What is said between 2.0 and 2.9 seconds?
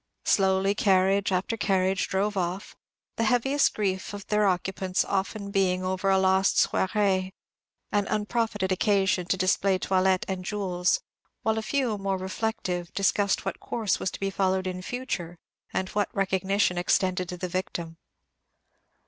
drove off,